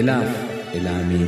[0.00, 0.30] Ilaaf
[0.74, 1.26] ilaamee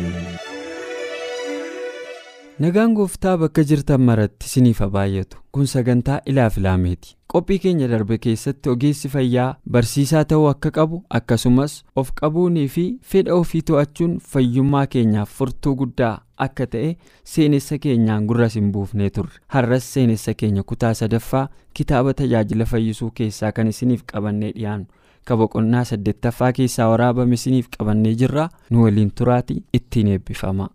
[2.64, 5.36] nagaan gooftaa bakka jirtan maratti isiniif haa baay'atu.
[5.52, 11.74] Kun sagantaa ilaaf ilaameeti qophii keenya darbe keessatti ogeessi fayyaa barsiisaa ta'uu akka qabu akkasumas
[12.02, 16.12] of qabuunii fi fedha ofii to'achuun fayyummaa keenyaaf furtuu guddaa
[16.48, 16.96] akka ta'e
[17.34, 19.40] seenessa keenyaan gurra hin buufnee turre.
[19.48, 24.86] Har'as seenessa keenya kutaa sadaffaa kitaaba tajaajila fayyisuu keessaa kan isiniif qabannee dhiyaannu
[25.28, 30.68] ka boqonnaa saddeettaffaa keessaa waraabame isiniif qabannee jirra nu waliin turaati ittiin eebbifama.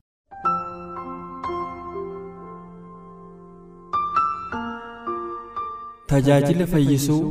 [6.11, 7.22] Tajaajila fayyisuu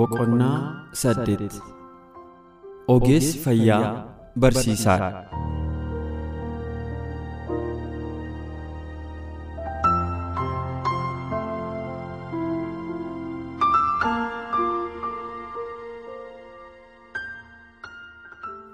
[0.00, 0.58] boqonnaa
[1.02, 1.54] saddeet
[2.94, 3.86] ogeessi fayyaa
[4.44, 5.10] barsiisaadha.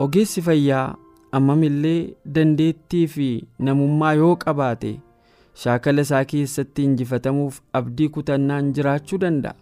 [0.04, 0.96] Ogeessi fayyaa
[1.38, 3.28] ammamillee dandeettii fi
[3.68, 4.92] namummaa yoo qabaate
[5.62, 9.54] shaakala isaa keessatti injifatamuuf abdii kutannaan jiraachuu danda'a.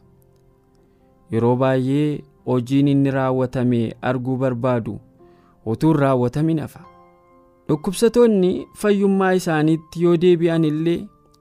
[1.32, 3.80] Yeroo baay'ee hojiin inni raawwatame
[4.10, 4.98] arguu barbaadu
[5.66, 6.80] utuu hin raawwatamin hafa.
[7.68, 8.52] Dhukkubsatoonni
[8.82, 11.00] fayyummaa isaaniitti yoo deebi'an illee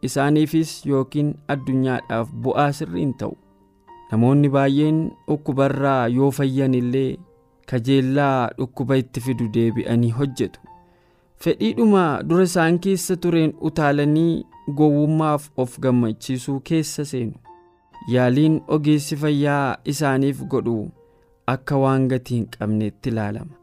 [0.09, 3.37] isaaniifis yookiin addunyaadhaaf bu'aa sirrii hin ta'u.
[4.11, 4.99] Namoonni baay'een
[5.29, 7.17] dhukkubarraa yoo fayyan illee
[7.71, 10.59] kajeellaa dhukkuba itti fidu deebi'anii hojjetu.
[11.43, 14.45] Fedhiidhuma dura isaan keessa tureen utaalanii
[14.77, 17.33] gowwummaaf of gammachiisuu keessa seenu.
[18.13, 20.75] Yaaliin ogeessi fayyaa isaaniif godhu
[21.53, 23.53] akka waan gatii hin qabneetti ilaalama.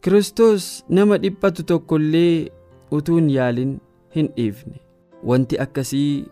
[0.00, 2.50] Kiristoos nama dhiphatu tokko illee
[2.98, 3.78] utuu hin yaalin
[4.16, 4.80] hin dhiifne.
[5.24, 6.26] Wanti akkasii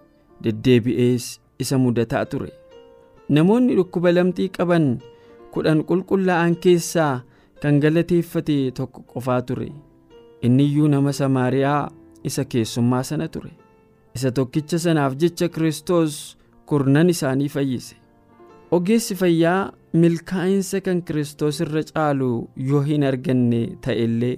[0.44, 2.52] deddeebi'ees isa mudataa ture.
[3.28, 4.86] Namoonni dhukkuba lamxii qaban
[5.54, 7.14] kudhan qulqullaa'an keessaa
[7.62, 9.68] kan galateeffate tokko qofaa ture.
[10.42, 11.90] Inni iyyuu nama samaariyaa
[12.24, 13.50] isa keessummaa sana ture.
[14.16, 17.96] Isa tokkicha sanaaf jecha kiristoos kurnan isaanii fayyise.
[18.70, 22.30] Ogeessi fayyaa milkaa'insa kan kiristoos irra caalu
[22.68, 24.36] yoo hin arganne ta'e illee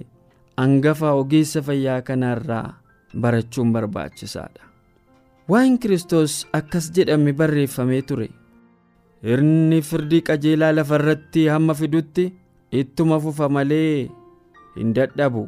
[0.57, 2.65] hangafa ogeessa fayyaa kanaarraa
[3.21, 4.63] barachuun barbaachisaadha.
[5.49, 8.29] Waa'in kiristoos akkas jedhame barreeffamee ture
[9.23, 12.25] hirni firdii qajeelaa lafarratti hamma fidutti
[12.81, 14.09] ittuma fufa malee
[14.75, 15.47] hin dadhabu.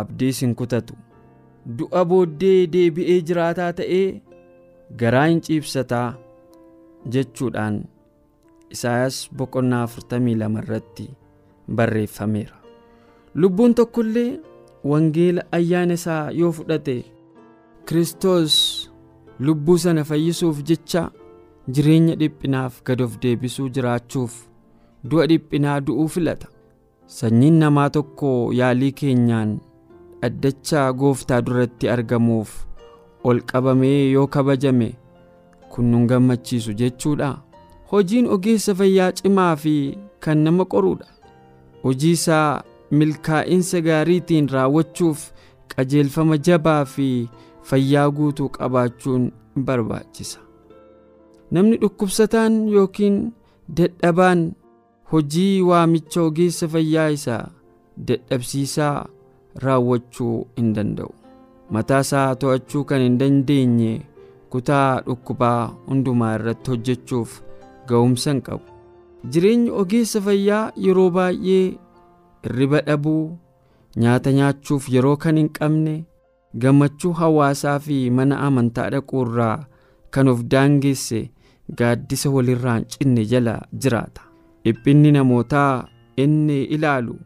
[0.00, 0.94] Abdiis hin kutatu.
[1.78, 4.06] Du'a booddee deebi'ee jiraataa ta'ee
[5.02, 6.06] garaa hin ciibsataa
[7.16, 7.76] jechuudhaan
[8.76, 11.06] isaayaas boqonnaa 42 irratti
[11.76, 12.56] barreeffameera.
[13.34, 14.40] Lubbuun tokko illee
[14.92, 16.96] wangeela ayyaana isaa yoo fudhate
[17.86, 18.54] kiristoos
[19.38, 21.10] lubbuu sana fayyisuuf jecha
[21.68, 24.34] jireenya dhiphinaaf gad of deebisuu jiraachuuf
[25.10, 26.48] du'a dhiphinaa du'uu filata.
[27.06, 29.56] Sanyiin namaa tokko yaalii keenyaan
[30.22, 32.52] dhaddachaa gooftaa duratti argamuuf
[33.24, 34.94] ol qabamee yoo kabajame
[35.72, 37.30] kun nun gammachiisu jechuudha.
[37.92, 39.74] Hojiin ogeessa fayyaa cimaa fi
[40.20, 41.06] kan nama qoruudha.
[41.84, 45.26] Hojii isaa milkaa'insa gaariitiin raawwachuuf
[45.74, 47.28] qajeelfama jabaa fi
[47.70, 49.32] fayyaa guutuu qabaachuun
[49.68, 50.38] barbaachisa
[51.50, 53.18] namni dhukkubsataan yookiin
[53.76, 54.42] dadhabaan
[55.12, 57.44] hojii waamicha ogeessa fayyaa isaa
[58.08, 59.06] dadhabsiisaa
[59.64, 61.12] raawwachuu hin danda'u.
[61.70, 63.92] Mataa isaa to'achuu kan hin dandeenye
[64.50, 67.40] kutaa dhukkubaa hundumaa irratti hojjechuuf
[67.88, 68.64] ga'umsa hin qabu.
[69.30, 71.64] Jireenyi ogeessa fayyaa yeroo baay'ee
[72.44, 73.36] hirriba dhabuu
[74.02, 75.94] nyaata nyaachuuf yeroo kan hin qabne
[76.64, 79.56] gammachuu hawaasaa fi mana amantaa dhaquu irraa
[80.16, 81.22] kan of daangeesse
[81.78, 84.22] gaaddisa walirraa hin cinne jala jiraata.
[84.64, 85.88] Dhiphinni namootaa
[86.24, 87.16] inni ilaalu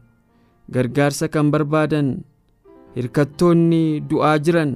[0.75, 2.09] gargaarsa kan barbaadan
[2.95, 4.71] hirkattoonni du'aa jiran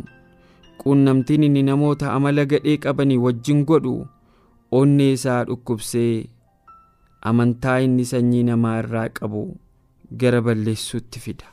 [0.83, 3.95] quunnamtiin inni namoota amala gadhee qabanii wajjin godhu
[4.79, 6.13] onnee isaa dhukkubsee
[7.31, 9.41] amantaa inni sanyii namaa irraa qabu
[10.21, 11.45] gara balleessuutti fida.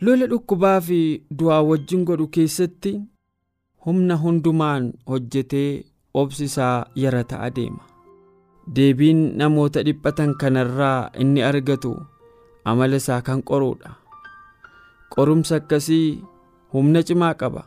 [0.00, 1.00] Lola dhukkubaa fi
[1.38, 2.92] du'aa wajjin godhu keessatti
[3.86, 5.70] humna hundumaan hojjetee
[6.14, 7.82] obsi isaa yarataa adeema
[8.74, 11.92] deebiin namoota dhiphatan kanarraa inni argatu
[12.64, 13.90] amala isaa kan qoruudha.
[15.14, 16.22] Qorumsa akkasii
[16.72, 17.64] humna cimaa qaba.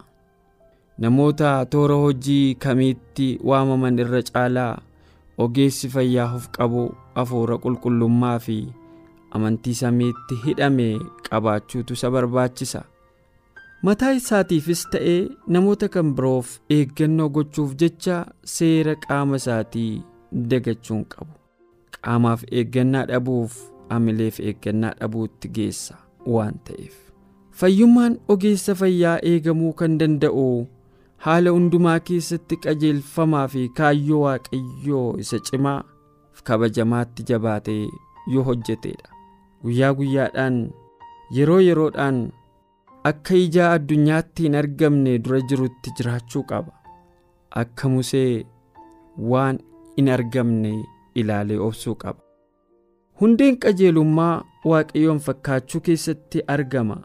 [0.98, 4.80] Namoota toora hojii kamiitti waamaman irra caalaa
[5.38, 6.84] ogeessi fayyaa of qabu
[7.16, 8.58] hafuura qulqullummaa fi
[9.32, 10.88] amantii samiitti hidhame
[11.30, 12.84] qabaachuutu isa barbaachisa
[13.86, 15.20] mataa isaatiifis ta'ee
[15.56, 18.18] namoota kan biroof eeggannoo gochuuf jecha
[18.56, 20.04] seera qaama isaatii
[20.52, 21.34] dagachuun qabu.
[21.96, 23.54] Qaamaaf eeggannaa dhabuuf
[23.98, 25.96] amileef eeggannaa dhabuutti geessa
[26.36, 26.96] waan ta'eef.
[27.60, 30.48] Fayyummaan ogeessa fayyaa eegamuu kan danda'u
[31.26, 35.82] haala hundumaa keessatti qajeelfamaa fi kaayyoo waaqayyoo isa cimaa
[36.48, 37.84] kabajamaatti jabaatee
[38.34, 39.10] yoo hojjetedha
[39.64, 40.58] guyyaa guyyaadhaan
[41.38, 42.20] yeroo yeroodhaan
[43.10, 46.74] akka ijaa addunyaatti hin argamne dura jirutti jiraachuu qaba.
[47.62, 48.46] Akka musee
[49.32, 49.60] waan
[49.98, 50.72] hin argamne
[51.24, 52.20] ilaalee obsuu qaba.
[53.22, 56.98] Hundeen qajeelummaa waaqayyoon fakkaachuu keessatti argama.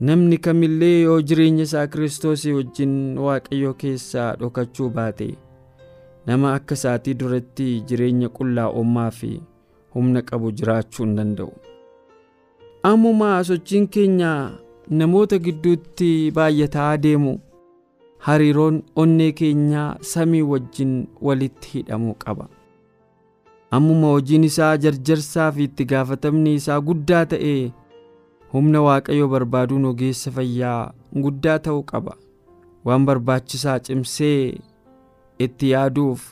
[0.00, 5.28] Namni kamillee yoo jireenya isaa kiristoosii wajjin waaqayyo keessaa dhokachuu baate
[6.26, 9.30] nama akka isaatii duratti jireenya qullaa'ummaa fi
[9.94, 11.52] humna qabu jiraachuu hin danda'u.
[12.90, 14.32] Ammumaa sochiin keenya
[14.90, 17.38] namoota gidduutti baay'ataa deemu.
[18.26, 20.92] Hariiroon onnee keenyaa samii wajjin
[21.22, 22.48] walitti hidhamuu qaba.
[23.70, 27.54] Ammuma hojiin isaa jarjarsaa fi itti gaafatamni isaa guddaa ta'e
[28.52, 30.92] humna waaqayyoo barbaaduun ogeessa fayyaa
[31.26, 32.16] guddaa ta'uu qaba.
[32.84, 34.58] Waan barbaachisaa cimsee
[35.38, 36.26] itti yaaduuf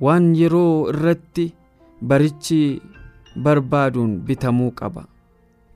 [0.00, 1.46] waan yeroo irratti
[2.12, 2.60] barichi
[3.42, 5.04] barbaaduun bitamuu qaba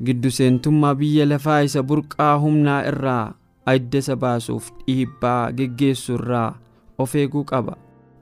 [0.04, 3.34] giddu seentummaa biyya lafaa isa burqaa humnaa irraa
[3.72, 6.54] adda isa baasuuf dhiibbaa geggeessu irraa
[6.98, 7.76] of eeguu qaba.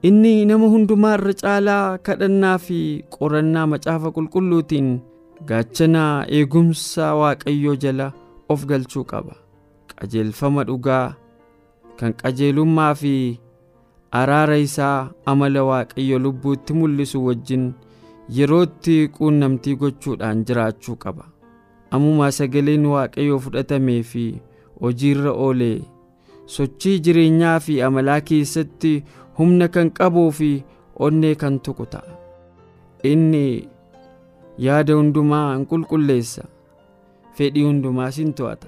[0.07, 2.79] Inni nama hundumaa irra caalaa kadhannaa fi
[3.15, 4.89] qorannaa macaafa qulqulluutiin
[5.49, 6.03] gaachana
[6.37, 8.11] eegumsa waaqayyoo jala
[8.49, 9.33] of galchuu qaba.
[9.95, 11.15] Qajeelfama dhugaa
[11.99, 13.13] kan qajeelummaa fi
[14.11, 17.65] araara isaa amala waaqayyo lubbuutti mul'isu wajjin
[18.37, 21.25] yerootti quunnamtii gochuudhaan jiraachuu qaba
[21.91, 24.23] ammumaa sagaleen waaqayyoo fudhatamee fi
[24.81, 25.81] hojiirra oolee
[26.55, 28.93] sochii jireenyaa fi amalaa keessatti
[29.37, 30.49] humna kan qabuu fi
[31.07, 32.11] onnee kan tuqu ta'a.
[33.03, 33.67] Inni
[34.65, 36.43] yaada hundumaa hin qulqulleessa
[37.37, 38.67] fedhii hundumaas hin to'ata.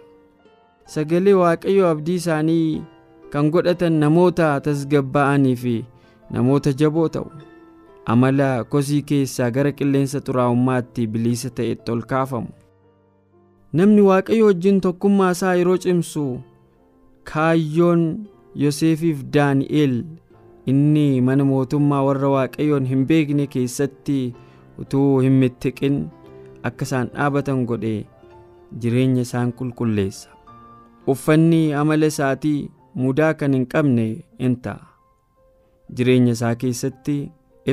[0.94, 2.82] Sagalee waaqayyoo abdii isaanii
[3.32, 5.76] kan godhatan namoota tasgabba'anii fi
[6.32, 7.32] namoota jaboo ta'u.
[8.06, 12.48] Amala kosii keessaa gara qilleensa xuraa'ummaatti bilisa ta'etti ol kaafamu
[13.74, 16.26] namni waaqayyo wajjin tokkummaa isaa yeroo cimsu
[17.32, 18.04] kaayyoon
[18.64, 19.96] yoseefiif daani'el
[20.72, 24.20] inni mana mootummaa warra waaqayyoon hin beekne keessatti
[24.84, 26.00] utuu hin mittiqin
[26.70, 27.94] akka isaan dhaabatan godhe
[28.82, 30.30] jireenya isaan qulqulleessa.
[31.12, 32.70] Uffanni amala isaatii
[33.02, 34.08] mudaa kan hin qabne
[34.40, 34.88] in ta'a.
[35.96, 37.18] Jireenya isaa keessatti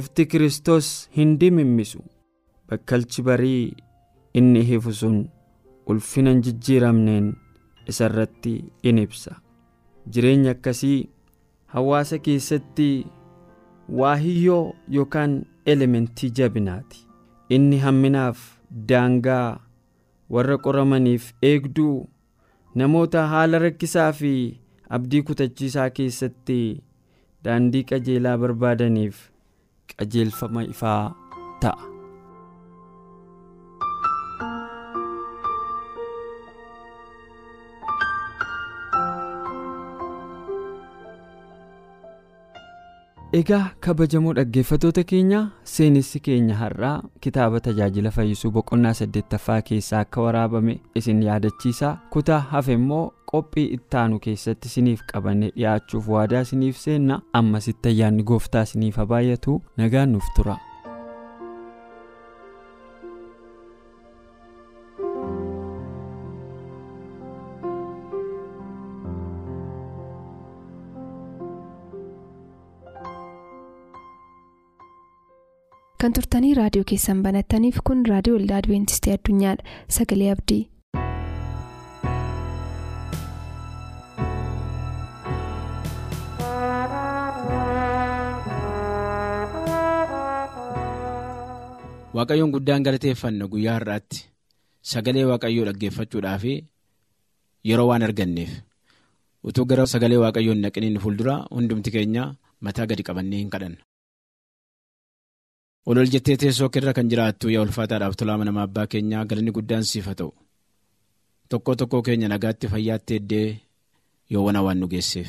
[0.00, 1.98] ifti kiristoos hin dimimmisu.
[2.68, 3.74] Bakkalchi barii
[4.34, 5.18] inni ifu sun
[5.92, 7.26] ulfina hin jijjiiramneen
[7.92, 8.54] isa irratti
[8.90, 9.36] in ibsa
[10.16, 11.08] jireenya akkasii
[11.74, 12.88] hawaasa keessatti
[14.00, 15.36] waahiyyoo yookaan
[15.74, 17.06] elementii jabinaati
[17.58, 18.38] inni hamminaaf
[18.90, 19.60] daangaa
[20.36, 21.94] warra qoramaniif eegduu
[22.82, 24.34] namoota haala rakkisaa fi
[24.98, 26.60] abdii kutachiisaa keessatti
[27.44, 29.16] daandii qajeelaa barbaadaniif
[29.96, 31.02] qajeelfama ifaa
[31.60, 31.93] ta'a.
[43.38, 45.40] Egaa kabajamoo dhaggeeffatoota keenya?
[45.74, 52.72] Seenessi keenya har'aa kitaaba tajaajila fayyisuu boqonnaa saddeettaffaa keessaa akka waraabame isin yaadachiisa kutaa hafe
[52.80, 57.20] immoo qophii ittaanu keessatti isiniif qabannee dhiyaachuuf waadaa isiniif seenna.
[57.32, 60.56] Ammasitti ayyaanni gooftaa isiniif haa baay'atu nagaan nuuf tura.
[76.04, 80.62] Kan turtanii raadiyoo keessan banattaniif kun raadiyoo waldaa adventistii addunyaadha sagalee abdii.
[92.16, 94.18] waaqayyoon guddaan galateeffanna guyyaa har'aatti
[94.92, 96.44] sagalee waaqayyoo dhaggeeffachuudhaaf
[97.70, 98.52] yeroo waan arganneef
[99.50, 102.24] utuu gara sagalee waaqayyoon naqiniin fuuldura hundumti keenya
[102.68, 103.80] mataa gadi qabannee hin kadhanna.
[105.86, 109.84] Ol ol jettee teessoo irra kan jiraattu yaa ulfaataadhaaf tolaa mana abbaa keenyaa galanni guddaan
[109.90, 110.32] siif haa ta'u.
[111.48, 113.48] Tokko tokkoo keenya nagaatti fayyaatti eddee
[114.46, 115.28] wana waan nu geesseef.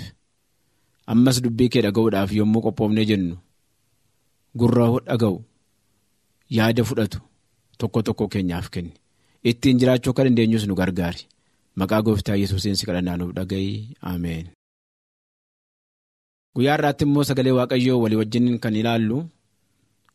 [1.12, 3.36] Ammas dubbii kee dhaga'uudhaaf yommuu qophoofnee jennu
[4.60, 5.38] gurra dhaga'u
[6.58, 7.20] yaada fudhatu
[7.80, 8.94] tokko tokko keenyaaf kenni.
[9.50, 11.22] Ittiin jiraachuu akka dandeenyus nu gargaari.
[11.76, 13.72] Maqaa gooftaa yesuusiin si kadhannaa nuuf dhaga'i
[14.02, 14.48] ameen.
[16.56, 19.18] guyyaa irraatti immoo sagalee waaqayyoo walii wajjin kan ilaallu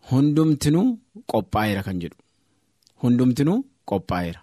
[0.08, 0.88] hundumtinuu
[1.30, 2.18] qophaa'eera kan jedhu.
[3.02, 3.58] Hundumtinuu
[3.90, 4.40] qophaa'eera.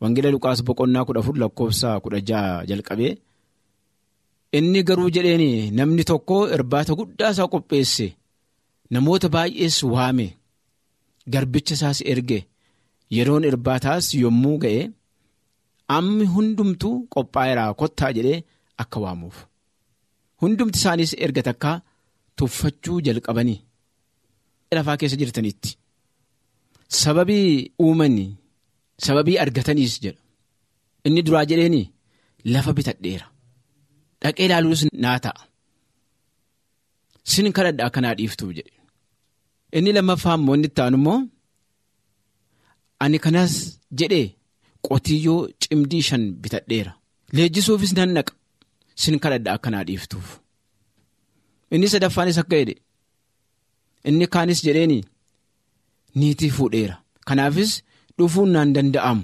[0.00, 3.12] Wangeela Luqaas boqonnaa kudha afur lakkoofsa kudha jaha jalqabee
[4.58, 5.44] inni garuu jedheen
[5.78, 8.06] namni tokko irbaata guddaa isaa qopheesse
[8.92, 10.26] namoota baay'ees waame
[11.32, 12.38] garbicha isaas erge
[13.16, 14.82] yeroon irbaataas yommuu ga'e
[15.96, 18.38] ammi hundumtuu qophaa'eera kottaa jedhee
[18.82, 19.36] akka waamuuf.
[20.40, 21.76] Hundumti isaaniis erga takkaa
[22.36, 23.58] tuffachuu jalqabanii
[24.76, 25.70] lafaa keessa jirtanitti.
[26.88, 28.36] Sababii uumanii.
[29.06, 30.20] Sababii argataniis jedha.
[31.06, 31.82] Inni duraa jedheeni
[32.52, 33.26] lafa bitadheera.
[34.22, 35.42] Dhaqee ilaaluus naa ta'a.
[37.30, 38.74] Sin kadhadha akkanaa dhiiftuuf jedhe.
[39.76, 41.18] Inni lammaffaa immoo inni itti immoo
[43.04, 43.52] ani kanas
[44.00, 44.26] jedhee
[44.86, 46.92] qotiyyoo cimdii shan bitadheera.
[47.36, 48.32] Leenjisuufis nan naqa
[49.02, 50.28] sin kadhadha akkanaa dhiiftuuf.
[51.74, 52.74] Inni sadaffaanis akka jedhe
[54.08, 54.98] inni kaanis jedheeni
[56.18, 56.96] niitii fuudheera
[57.28, 57.72] kanaafis.
[58.18, 59.22] dhufuun naan danda'amu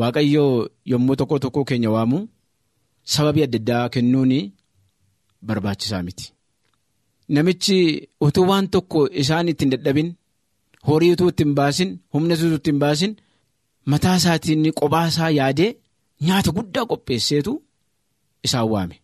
[0.00, 2.18] waaqayyoo yommuu tokko tokko keenya waamu
[3.12, 4.32] sababii adda addaa kennuun
[5.46, 6.26] barbaachisaa miti.
[7.34, 7.78] Namichi
[8.26, 10.08] utuu waan tokko isaan ittiin dadhabin
[10.86, 13.12] horii utuu ittiin baasin humna utuu ittiin baasin
[13.90, 15.70] mataa isaatiin qophaa isaa yaadee
[16.26, 17.52] nyaata guddaa qopheesseetu
[18.46, 18.96] isaan waame.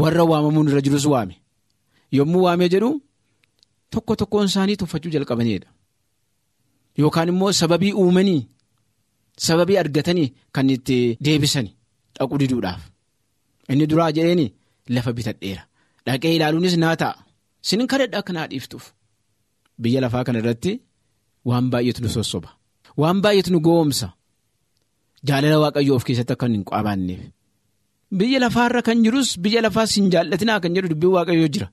[0.00, 1.34] Warra waamamuun irra jirus waame.
[2.16, 2.90] Yommuu waamee jedhu
[3.92, 5.68] tokko tokkoon isaanii tuffachuu jalqabaniidha.
[6.98, 8.48] Yookaan immoo sababii uumanii
[9.46, 11.68] sababii argatanii kan itti deebisan
[12.18, 12.82] dhaquu diduudhaaf.
[13.70, 14.46] Inni duraa jedheeni
[14.94, 15.62] lafa bitadheera.
[16.06, 17.14] Dhaqee ilaaluunis naa ta'a.
[17.68, 18.84] Sin kadhadha akka naa dhiiftuuf.
[19.82, 20.72] Biyya lafaa kana irratti
[21.48, 22.48] waan baay'eetu nu sossoba.
[23.00, 24.08] Waan baay'eetu nu goomsa.
[25.28, 27.22] Jaalala waaqayyoo of keessatti akka hin qabaanneef.
[28.18, 31.68] Biyya lafaarra kan jirus biyya lafaas hin jaallatinaa kan jedhu dubbiin waaqayyoo jira.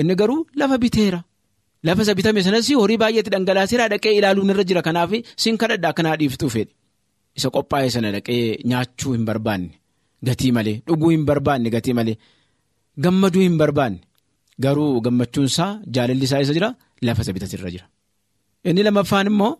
[0.00, 1.20] Inni garuu lafa biteera.
[1.86, 5.10] Lafa isa bitame sanas horii baay'eetti dhangalaaseera dhaqee ilaaluun irra jira kanaaf
[5.42, 6.72] sin kadhadha akka naa dhiiftuu fedhe.
[7.38, 9.70] Isa qophaa'e sana dhaqee nyaachuu hin barbaanne
[10.28, 12.16] gatii malee dhuguu hin barbaanne gatii malee
[13.04, 13.98] gammaduu hin barbaanne
[14.64, 16.70] garuu gammachuunsaa jaalalli isaa isa jira
[17.06, 17.86] lafa isa bitatirra jira.
[18.68, 19.52] Inni lammaffaan immoo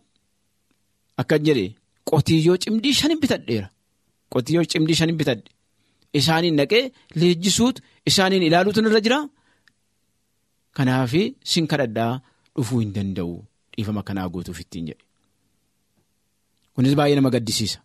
[1.23, 1.67] akkan jedhe
[2.11, 3.69] qotiyyoo cimdii shanin bitadheera
[4.35, 5.45] qotiyyoo cimdii shanin bitadhe
[6.19, 6.83] isaaniin dhaqee
[7.21, 9.19] leenjisuutu isaaniin ilaaluutu irra jira.
[10.79, 11.13] Kanaaf
[11.53, 12.13] sin kadhadhaa
[12.57, 13.35] dhufuu hin danda'u
[13.77, 15.05] dhiifama kanaa gootuuf ittiin jedhe.
[16.75, 17.79] Kunis baay'ee nama gaddisiisa.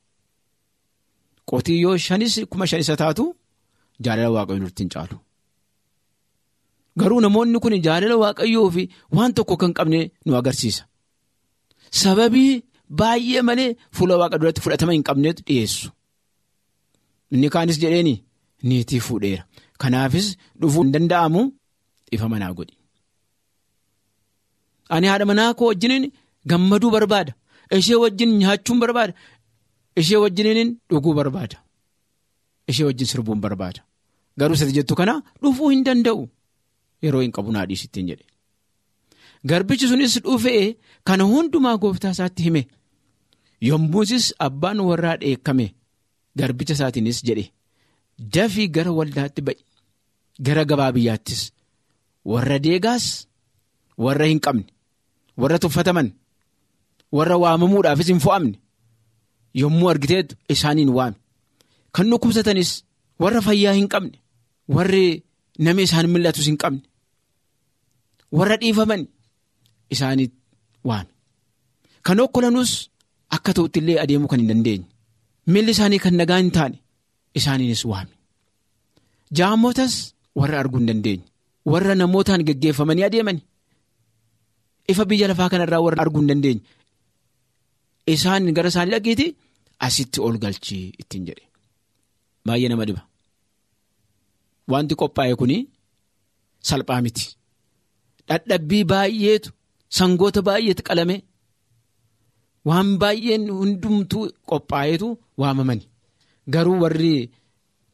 [1.49, 3.23] Qotiyyoo shanis kuma shan isa taatu
[4.07, 5.17] jaalala waaqayyoo nutti hin caalu.
[6.99, 8.83] Garuu namoonni kun jaalala waaqayyoo fi
[9.19, 10.83] waan tokko kan qabne nu agarsiisa.
[12.01, 12.51] Sababii
[13.01, 15.87] baay'ee malee fuula waaqa duratti fudhatama hin qabneetu dhiyeessu.
[17.33, 18.15] Inni kaanis jedheeni
[18.69, 19.43] niitii fuudheera.
[19.81, 20.27] Kanaafis
[20.61, 21.41] dhufuu hin danda'amu
[22.09, 22.75] dhiifama naa godhi.
[24.95, 26.05] Ani haadha manaa koo wajjiniin
[26.49, 27.33] gammaduu barbaada.
[27.79, 29.13] Ishee wajjin nyaachuun barbaada.
[30.01, 31.57] Ishee wajjiniin dhuguu barbaada.
[32.69, 33.81] Ishee wajjin sirbuun barbaada.
[34.39, 36.23] Garuu sati jettu kana dhufuu hin danda'u.
[37.03, 38.25] Yeroo hin qabu naa dhiisittiin jedhe.
[39.49, 40.75] Garbichi sunis dhufee
[41.07, 42.61] kana hundumaa gooftaa isaatti hime.
[43.69, 45.65] Yommuusis abbaan warraa dheekkame
[46.39, 47.45] garbicha isaatiinis jedhe.
[48.35, 49.59] Dafii gara waldaatti ba'i.
[50.45, 51.41] Gara gabaa biyyaattis.
[52.31, 53.05] Warra deegaas
[54.05, 54.65] warra hin qabne
[55.41, 56.07] warra tuffataman
[57.17, 58.57] warra waamamuudhaafis hin fo'amne.
[59.61, 61.17] Yommuu argiteetu isaaniin waame.
[61.95, 62.71] Kan dhukkubsatanis
[63.23, 64.17] warra fayyaa hin qabne
[64.75, 65.05] warri
[65.65, 66.81] nama isaan mil'atus hin qabne.
[68.37, 69.01] Warra dhiifaman
[69.93, 70.29] isaanii
[70.89, 71.11] waame.
[72.05, 72.71] Kan okkolanus
[73.35, 74.85] akka ta'utti illee adeemuu kan hin dandeenye.
[75.51, 76.77] Miilli isaanii kan nagaa hin taane
[77.41, 78.13] isaaniinis waame.
[79.37, 79.93] Jaamotas
[80.39, 81.25] warra arguu hin dandeenye.
[81.71, 83.37] warra namootaan geggeeffamanii adeeman
[84.91, 86.61] ifa biyya lafaa kanarraa warra arguu hin dandeenye?
[88.13, 89.27] Isaan gara isaanii dhageeti
[89.87, 91.45] asitti ol galchii ittiin jedhe.
[92.45, 93.01] Baay'ee nama dhiba.
[94.71, 95.51] Wanti qophaa'e kun
[96.69, 97.25] salphaa miti.
[98.29, 99.49] Dhadhabbii baay'eetu
[99.97, 101.15] sangoota baay'eetu qalame
[102.69, 105.07] waan baay'een hundumtuu qophaa'eetu
[105.41, 105.83] waamamani.
[106.53, 107.13] Garuu warri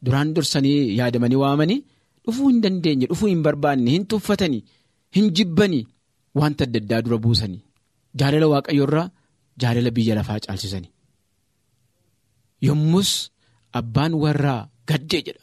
[0.04, 1.78] duraan dursanii yaadamanii waamanii.
[2.24, 4.62] Dhufuu hin dandeenye dhufuu hin barbaanne hin tuffatanii
[5.16, 5.82] hin jibbanii
[6.38, 7.62] wanta adda addaa dura buusanii
[8.18, 9.06] jaalala waaqayyo irraa
[9.60, 10.92] jaalala biyya lafaa caalchisanii.
[12.66, 13.10] Yommus
[13.78, 15.42] abbaan warraa gaddee jedha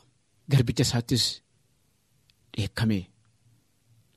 [0.51, 1.23] garbicha isaattis
[2.57, 3.03] dheekkamee.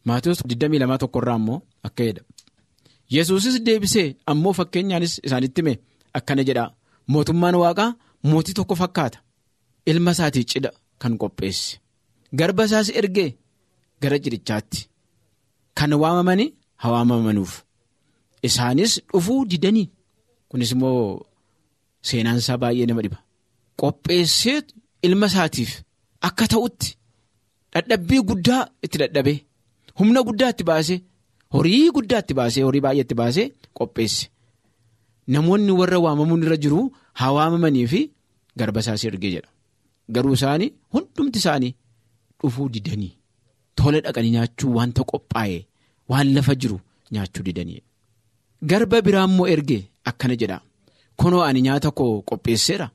[0.07, 2.23] Maatiyoos 22 tokkorraa ammoo akka jedha
[3.15, 5.75] yesuusis deebisee ammoo fakkeenyaanis isaanitti hime
[6.19, 6.65] akkana jedha.
[7.13, 7.91] Mootummaan waaqaa
[8.31, 9.19] mootii tokko fakkaata.
[9.91, 11.79] Ilma isaatii cidha kan qopheesse.
[12.39, 13.29] Garba isaas ergee
[14.03, 14.81] gara cidhichaatti
[15.79, 16.49] kan waamamanii
[16.83, 17.53] haa waamamanuuf
[18.49, 19.87] isaanis dhufuu didanii
[20.49, 21.03] kunis immoo
[22.09, 23.19] seenaan isaa baay'ee nama dhiba.
[23.81, 24.59] Qopheessee
[25.07, 25.71] ilma isaatiif
[26.29, 26.89] akka ta'utti
[27.75, 29.39] dadhabbii guddaa itti dadhabee
[29.99, 30.99] humna guddaa itti baasee
[31.55, 33.47] horii guddaa itti baasee horii baay'ee itti baasee
[33.79, 34.25] qopheesse.
[35.35, 36.81] Namoonni warra waamamuun irra jiru
[37.21, 38.01] haa waamamanii fi
[38.59, 39.51] garba isaas ergee jedha.
[40.15, 41.73] Garuu isaanii hundumti isaanii
[42.41, 43.13] dhufuu didanii
[43.77, 45.59] tola dhaqanii nyaachuu wanta qophaa'e
[46.11, 46.79] waan lafa jiru
[47.13, 47.81] nyaachuu didanii.
[48.71, 50.59] Garba biraa immoo ergee akkana jedha.
[51.21, 52.87] Kunoo ani nyaata koo qopheesseera.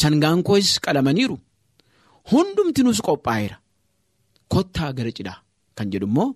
[0.00, 1.36] Sangaan koos qalamaniiru.
[2.30, 3.56] Hundumtinuus qophaa'eera.
[4.52, 5.38] Kottaa gara cidhaa.
[5.76, 6.28] Kan jedhu immoo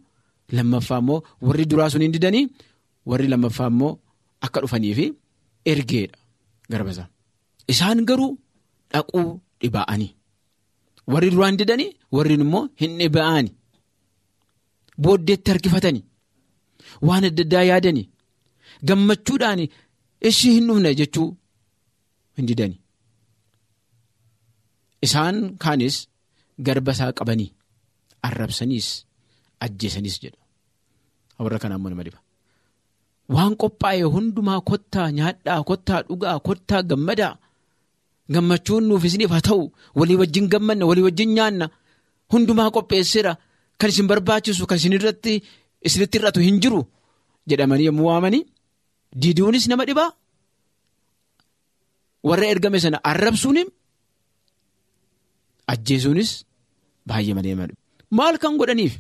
[0.57, 2.45] lammaffaa immoo warri duraa sun hin didanii?
[3.11, 3.93] Warri lammaffaa immoo
[4.47, 5.07] akka dhufanii fi
[5.73, 6.19] ergeedha
[6.73, 7.09] garbasaa
[7.73, 8.31] isaan garuu
[8.93, 9.21] dhaquu
[9.63, 10.11] dhibaa'anii.
[11.13, 13.53] Warri duraan didanii warri immoo hin dhiba'anii
[15.05, 16.05] booddeetti harkifatanii
[17.09, 18.07] waan adda addaa yaadanii
[18.89, 19.61] gammachuudhaan
[20.31, 21.29] ishii hin dhufne jechuu
[22.39, 22.81] hin didanii
[25.07, 25.97] isaan kaanis
[26.67, 27.51] garba isaa qabanii
[28.29, 28.89] arrabsaniis
[29.67, 30.41] ajjeesaniis jedha
[31.45, 32.21] warra kanaa immoo nama dhiba
[33.37, 37.35] waan qophaa'e hundumaa kottaa nyaadhaa kottaa dhugaa kottaa gammadaa
[38.35, 39.63] gammachuun nuuf isiniif haa ta'u
[39.99, 41.67] walii wajjin gammanna walii wajjin nyaanna
[42.33, 43.33] hundumaa qopheesseera
[43.83, 45.33] kan isin barbaachisu kan isin irratti
[45.89, 46.81] isinitti hir'atu hin jiru
[47.51, 48.43] jedhamanii yommuu waamanii
[49.23, 50.11] diidiiwunis nama dhibaa.
[52.29, 53.69] Warra ergame sana arrabsuunis
[55.73, 56.31] ajjeesuunis
[57.09, 57.75] baay'ee malee nama
[58.19, 58.95] maal kan godhaniif?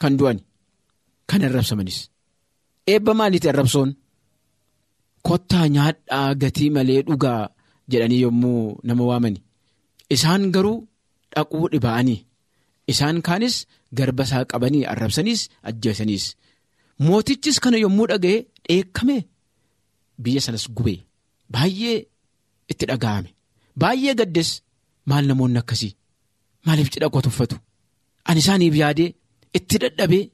[0.00, 0.38] Kan du'an
[1.30, 1.98] kan arrabsamanis.
[2.92, 3.90] Eebba maaliiti arrabsoon?
[5.28, 7.42] Kottaa nyaadhaa gatii malee dhugaa
[7.90, 9.40] jedhanii yommuu nama waamani
[10.14, 10.78] isaan garuu
[11.34, 12.18] dhaquu dhibaa'anii.
[12.92, 13.56] Isaan kaanis
[13.98, 16.24] garba isaa qabanii arrabsaniis ajjeesaniis.
[17.06, 18.36] Mootichis kana yommuu dhaga'e
[18.68, 19.16] dheekkame.
[20.22, 20.98] Biyya sanas gubee.
[21.54, 21.96] Baay'ee
[22.72, 23.30] itti dhaga'ame.
[23.80, 24.50] Baay'ee gaddes.
[25.10, 25.92] Maal namoonni akkasii?
[26.66, 27.56] Maaliif cidha koo tuffatu?
[28.28, 29.10] Ani isaaniif yaadee
[29.58, 30.24] itti dadhabee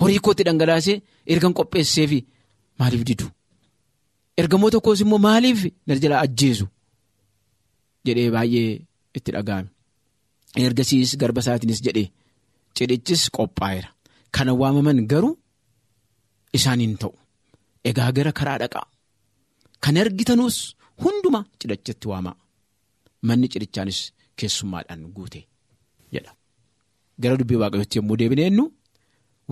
[0.00, 0.96] horii kootti dhangalaasee
[1.32, 2.18] ergan qopheesseefi
[2.78, 3.26] maaliif didu?
[4.40, 6.66] Ergamoota koos immoo maaliif na jalaa ajjeesu?
[8.06, 8.72] Jedhee baay'ee
[9.16, 9.68] itti dhaga'ame.
[10.66, 12.08] Ergasiis garba isaatiinis jedhee
[12.76, 13.88] cidhichis qophaa'eera
[14.34, 15.34] kana waamaman garuu
[16.58, 17.12] isaaniin ta'u
[17.90, 18.86] egaa gara karaa dhaqaa
[19.84, 20.56] kan argitanuus
[21.02, 22.36] hundumaa cidhachatti waamaa
[23.28, 23.98] manni cidhichaanis
[24.38, 25.40] keessummaadhaan guute
[26.14, 26.32] jedha
[27.22, 28.64] gara dubbii waaqayyootti yommuu deebinee jennu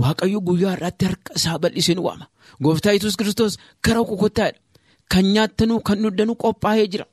[0.02, 2.26] waaqayyo guyyaa har'aatti harka isaa bal'isee waama
[2.64, 3.54] gooftaa yesus kiristoos
[3.85, 4.59] gara kokottaadha
[5.12, 7.07] kan nyaattanuu kan dhudhanuu qophaa'ee jira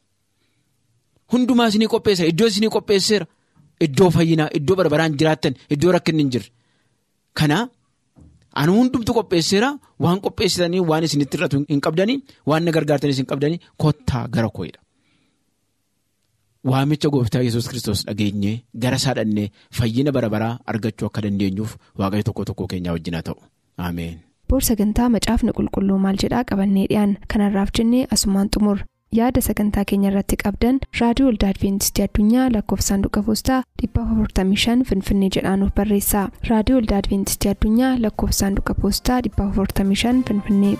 [1.32, 3.26] hundumaa isinii qopheessa iddoo isinii qopheesseera
[3.88, 6.50] iddoo fayyinaa iddoo barbaraan jiraattan iddoo rakkinni hin jirre
[7.42, 7.58] kana
[8.62, 9.70] ani hundumtu qopheesseera
[10.06, 12.18] waan qopheessitanii waan isinitti hir'atu hin qabdanii
[12.52, 14.80] waan na gargaartanis hin qabdanii kottaa gara koo'edha.
[16.72, 22.24] Waamicha gooftaa yesus kiristoos dhageenyee gara isaa dhannee fayyina bara baraa argachuu akka dandeenyuuf waaqayyo
[22.30, 23.38] tokko tokko keenyaa wajjin haa ta'u
[23.90, 24.16] ameen.
[24.50, 28.78] Boor sagantaa macaafni qulqulluu maal jedhaa qabannee dhiyaan kanarraaf jennee asumaan xumur
[29.18, 35.74] yaada sagantaa keenya irratti qabdan raadiyoo olda adventistii addunyaa lakkoofsa saanduqa poostaa 455 finfinnee jedhaanuf
[35.82, 40.76] barreessa raadiyoo olda adventistii addunyaa lakkoofsa saanduqa poostaa 455 finfinnee.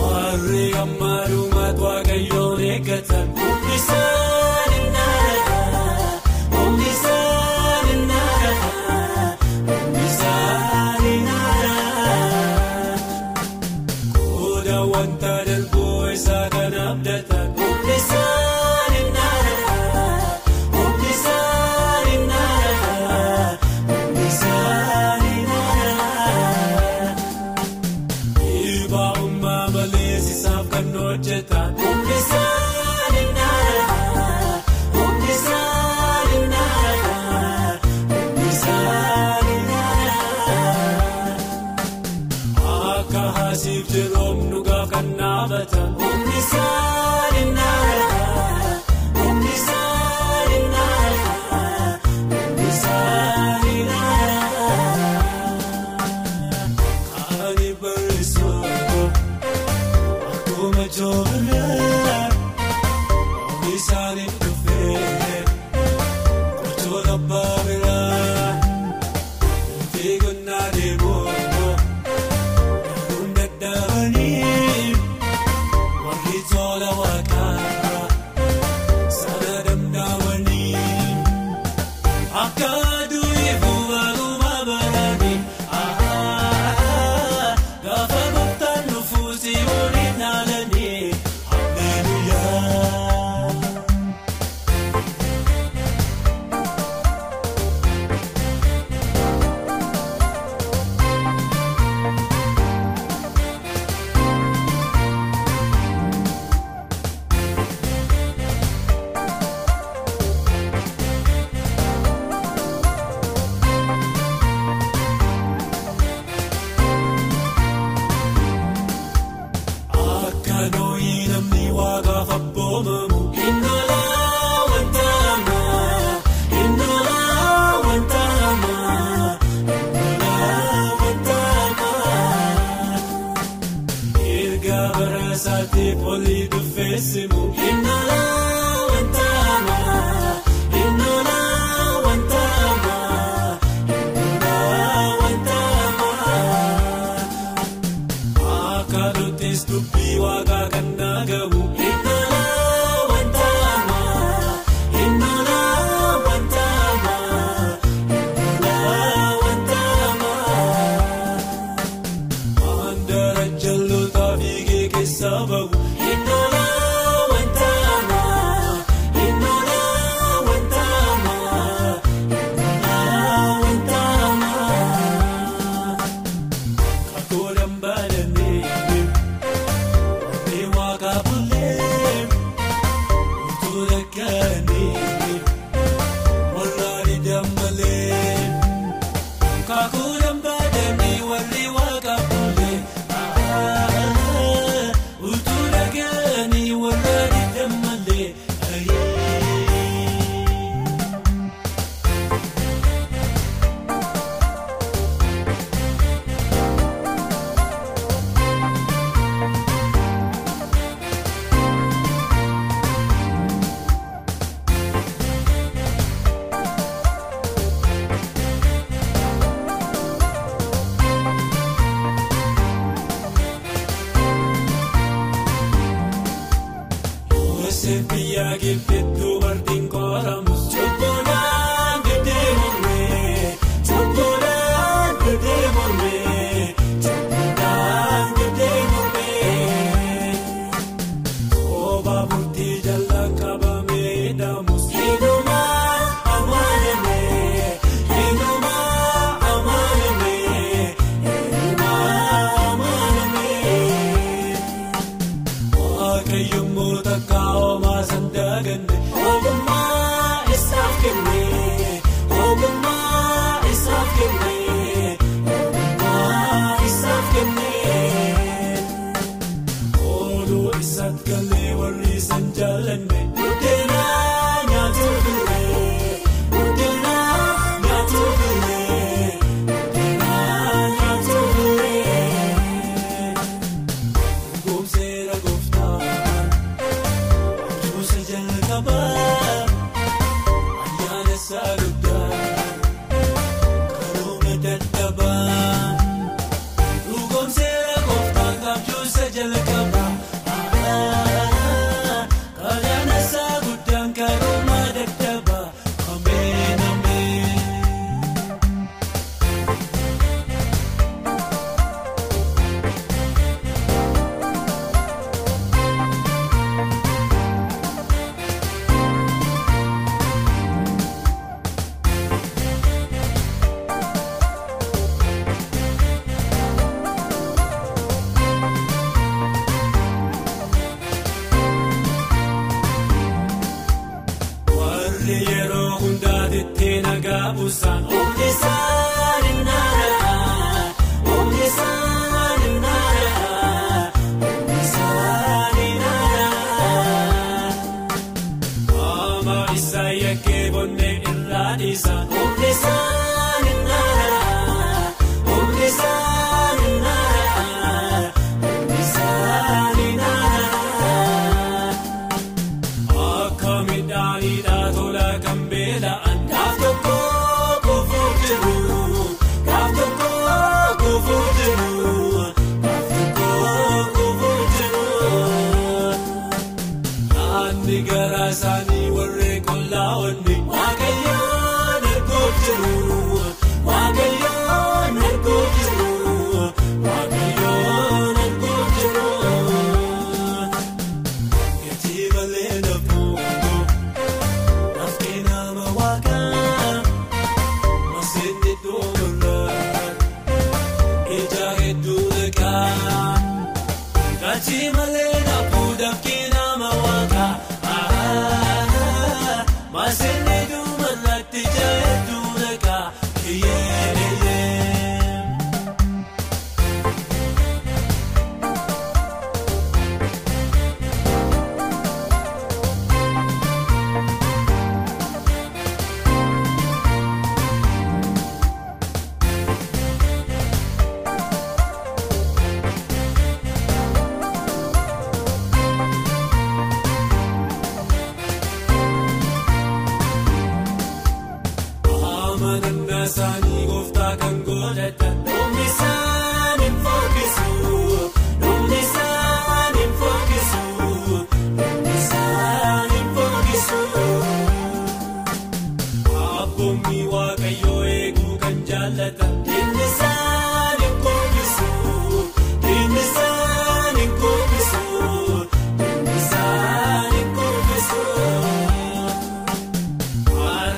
[0.00, 3.28] Warri ammaadhumaat waaqayyoon eeggatan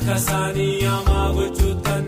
[0.08, 2.06] Harka isaanii hamaa gochuutaan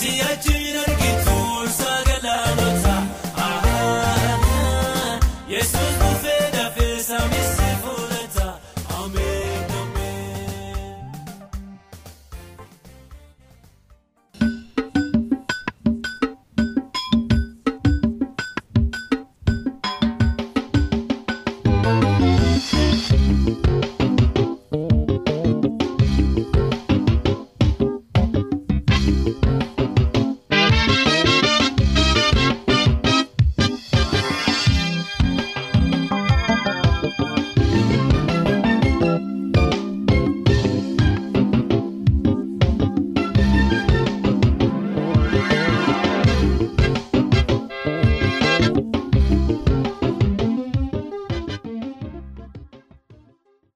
[0.00, 0.59] fuudhataa si'achi